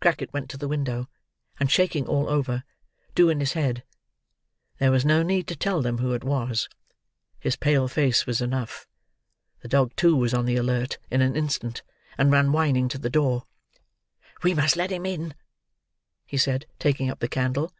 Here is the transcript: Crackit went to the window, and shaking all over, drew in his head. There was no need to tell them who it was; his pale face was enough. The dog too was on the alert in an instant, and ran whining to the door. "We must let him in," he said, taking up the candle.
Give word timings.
Crackit 0.00 0.32
went 0.32 0.50
to 0.50 0.56
the 0.56 0.66
window, 0.66 1.08
and 1.60 1.70
shaking 1.70 2.04
all 2.04 2.28
over, 2.28 2.64
drew 3.14 3.28
in 3.28 3.38
his 3.38 3.52
head. 3.52 3.84
There 4.78 4.90
was 4.90 5.04
no 5.04 5.22
need 5.22 5.46
to 5.46 5.54
tell 5.54 5.82
them 5.82 5.98
who 5.98 6.14
it 6.14 6.24
was; 6.24 6.68
his 7.38 7.54
pale 7.54 7.86
face 7.86 8.26
was 8.26 8.40
enough. 8.40 8.88
The 9.60 9.68
dog 9.68 9.92
too 9.94 10.16
was 10.16 10.34
on 10.34 10.46
the 10.46 10.56
alert 10.56 10.98
in 11.12 11.22
an 11.22 11.36
instant, 11.36 11.84
and 12.18 12.32
ran 12.32 12.50
whining 12.50 12.88
to 12.88 12.98
the 12.98 13.08
door. 13.08 13.44
"We 14.42 14.52
must 14.52 14.74
let 14.74 14.90
him 14.90 15.06
in," 15.06 15.36
he 16.26 16.38
said, 16.38 16.66
taking 16.80 17.08
up 17.08 17.20
the 17.20 17.28
candle. 17.28 17.72